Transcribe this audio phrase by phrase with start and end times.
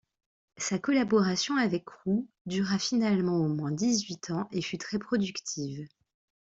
[0.57, 5.87] Sa collaboration avec Crewe dura finalement au moins dix-huit ans et fut très productive.